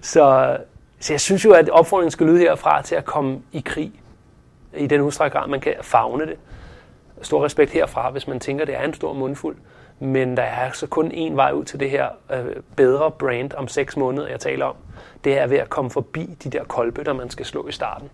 [0.00, 0.56] Så,
[1.00, 3.92] så jeg synes jo, at opfordringen skal lyde herfra til at komme i krig
[4.76, 6.36] i den udstrækning grad, man kan fagne det.
[7.22, 9.56] Stor respekt herfra, hvis man tænker, det er en stor mundfuld.
[10.00, 13.68] Men der er altså kun én vej ud til det her øh, bedre brand om
[13.68, 14.74] seks måneder, jeg taler om.
[15.24, 18.10] Det er ved at komme forbi de der koldbøtter, man skal slå i starten.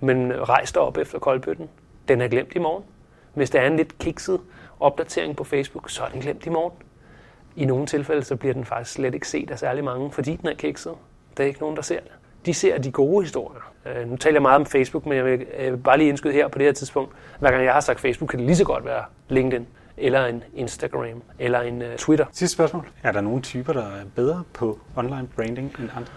[0.00, 1.68] Men øh, rejs dig op efter koldbøtten.
[2.12, 2.84] Den er glemt i morgen.
[3.34, 4.40] Hvis der er en lidt kikset
[4.80, 6.72] opdatering på Facebook, så er den glemt i morgen.
[7.56, 10.48] I nogle tilfælde så bliver den faktisk slet ikke set af særlig mange, fordi den
[10.48, 10.92] er kikset.
[11.36, 12.10] Der er ikke nogen, der ser det.
[12.46, 13.72] De ser de gode historier.
[13.86, 16.48] Øh, nu taler jeg meget om Facebook, men jeg vil øh, bare lige indskyde her
[16.48, 17.12] på det her tidspunkt.
[17.38, 20.44] Hver gang jeg har sagt Facebook, kan det lige så godt være LinkedIn, eller en
[20.54, 22.26] Instagram, eller en uh, Twitter.
[22.32, 22.88] Sidste spørgsmål.
[23.02, 26.12] Er der nogle typer, der er bedre på online branding end andre?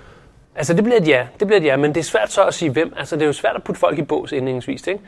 [0.56, 2.54] Altså det bliver et ja, det bliver et ja, men det er svært så at
[2.54, 2.94] sige hvem.
[2.98, 5.04] Altså det er jo svært at putte folk i bås indlægsvis, ikke?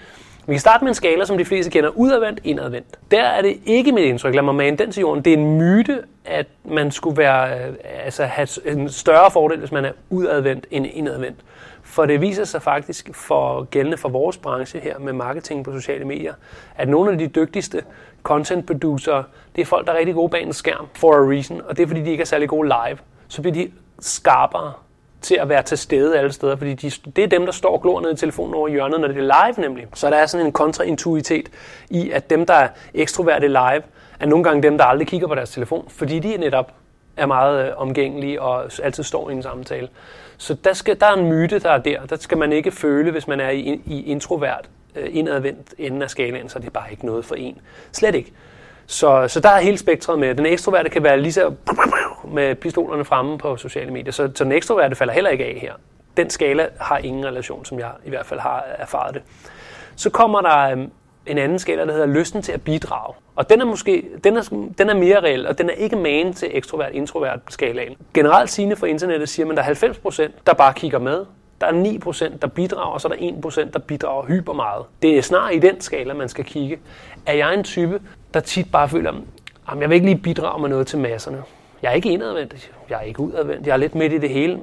[0.48, 3.00] Vi kan starte med en skala, som de fleste kender, udadvendt, indadvendt.
[3.12, 5.26] Der er det ikke mit indtryk, lad mig mane den til jorden.
[5.26, 9.72] Det er en myte, at man skulle være, øh, altså have en større fordel, hvis
[9.72, 11.38] man er udadvendt end indadvendt.
[11.84, 16.06] For det viser sig faktisk for gældende for vores branche her med marketing på sociale
[16.06, 16.34] medier,
[16.76, 17.84] at nogle af de dygtigste
[18.24, 19.24] content producer,
[19.56, 21.84] det er folk, der er rigtig gode bag en skærm for a reason, og det
[21.84, 22.98] er fordi, de ikke er særlig gode live.
[23.28, 24.74] Så bliver de skarpere
[25.22, 27.82] til at være til stede alle steder, fordi de, det er dem, der står og
[27.82, 29.88] glor ned i telefonen over hjørnet, når det er live nemlig.
[29.94, 31.50] Så der er sådan en kontraintuitet
[31.90, 33.82] i, at dem, der er ekstroverte live,
[34.20, 36.74] er nogle gange dem, der aldrig kigger på deres telefon, fordi de netop
[37.18, 39.88] er meget øh, omgængelige og altid står i en samtale.
[40.38, 42.06] Så der, skal, der er en myte, der er der.
[42.06, 46.10] Der skal man ikke føle, hvis man er i, i introvert, øh, indadvendt enden af
[46.10, 47.58] skalaen, så det er bare ikke noget for en.
[47.92, 48.34] Slet ikke.
[48.88, 50.36] Så, så der er hele spektret med.
[50.36, 51.54] Den ekstroverte kan være lige så
[52.34, 55.74] med pistolerne fremme på sociale medier, så, så den ekstroverte falder heller ikke af her.
[56.18, 59.22] Den skala har ingen relation, som jeg i hvert fald har erfaret det.
[59.96, 60.92] Så kommer der øhm,
[61.26, 63.14] en anden skala, der hedder lysten til at bidrage.
[63.36, 66.34] Og den er måske den er, den er mere reel, og den er ikke man
[66.34, 67.96] til ekstrovert-introvert skalaen.
[68.14, 71.26] Generelt sigende for internettet siger man, at der er 90%, der bare kigger med.
[71.62, 71.72] Der er
[72.32, 74.86] 9%, der bidrager, og så er der 1%, der bidrager hyper meget.
[75.02, 76.80] Det er snarere i den skala, man skal kigge.
[77.26, 78.02] Er jeg en type,
[78.34, 79.12] der tit bare føler,
[79.72, 81.44] at jeg vil ikke lige bidrage med noget til masserne.
[81.82, 84.60] Jeg er ikke indadvendt, jeg er ikke udadvendt, jeg er lidt midt i det hele.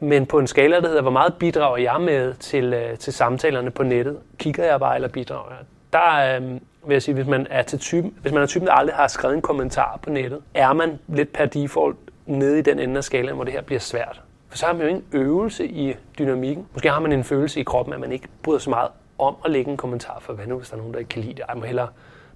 [0.00, 3.70] Men på en skala, der hedder, hvor meget bidrager jeg med til, øh, til samtalerne
[3.70, 4.18] på nettet?
[4.38, 5.58] Kigger jeg bare, eller bidrager jeg?
[5.92, 6.50] Der øh,
[6.86, 9.08] vil jeg sige, hvis man er til typen, hvis man er typen, der aldrig har
[9.08, 13.04] skrevet en kommentar på nettet, er man lidt per default nede i den ende af
[13.04, 14.20] skalaen, hvor det her bliver svært.
[14.48, 16.66] For så har man jo ingen øvelse i dynamikken.
[16.72, 19.50] Måske har man en følelse i kroppen, at man ikke bryder så meget om at
[19.50, 21.42] lægge en kommentar for, hvad nu, hvis der er nogen, der ikke kan lide det.
[21.48, 21.88] Jeg må hellere,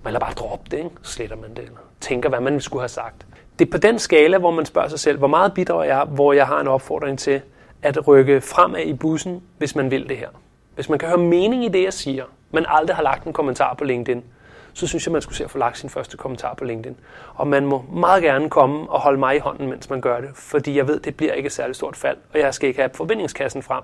[0.03, 0.91] må hellere bare droppe det, ikke?
[1.03, 3.27] så sletter man det, eller tænker, hvad man skulle have sagt.
[3.59, 6.33] Det er på den skala, hvor man spørger sig selv, hvor meget bidrager jeg, hvor
[6.33, 7.41] jeg har en opfordring til
[7.83, 10.29] at rykke fremad i bussen, hvis man vil det her.
[10.75, 13.75] Hvis man kan høre mening i det, jeg siger, men aldrig har lagt en kommentar
[13.75, 14.25] på LinkedIn,
[14.73, 16.97] så synes jeg, man skulle se at få lagt sin første kommentar på LinkedIn.
[17.35, 20.31] Og man må meget gerne komme og holde mig i hånden, mens man gør det,
[20.35, 22.91] fordi jeg ved, det bliver ikke et særligt stort fald, og jeg skal ikke have
[22.95, 23.83] forbindingskassen frem.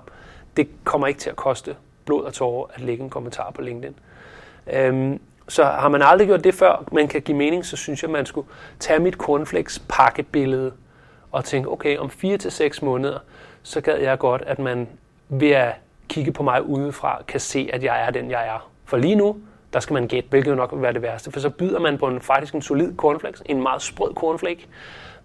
[0.57, 3.95] Det kommer ikke til at koste blod og tårer at lægge en kommentar på LinkedIn.
[4.73, 8.11] Øhm, så har man aldrig gjort det før, man kan give mening, så synes jeg,
[8.11, 8.47] man skulle
[8.79, 10.71] tage mit cornflakes pakkebillede
[11.31, 13.19] og tænke, okay, om 4 til seks måneder,
[13.63, 14.87] så gad jeg godt, at man
[15.29, 15.73] ved at
[16.07, 18.69] kigge på mig udefra, kan se, at jeg er den, jeg er.
[18.85, 19.37] For lige nu,
[19.73, 21.97] der skal man gætte, hvilket jo nok vil være det værste, for så byder man
[21.97, 24.67] på en faktisk en solid cornflakes, en meget sprød cornflake,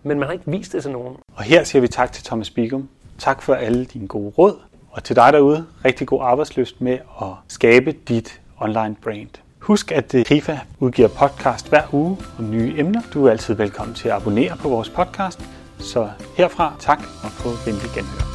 [0.03, 1.17] men man har ikke vist det til nogen.
[1.37, 2.89] Og her siger vi tak til Thomas Bigum.
[3.19, 4.59] Tak for alle dine gode råd,
[4.91, 9.44] og til dig derude, rigtig god arbejdsløst med at skabe dit online brand.
[9.65, 13.01] Husk, at øh, KIFA udgiver podcast hver uge om nye emner.
[13.15, 15.41] Du er altid velkommen til at abonnere på vores podcast.
[15.79, 18.34] Så herfra tak og på venlig genhør.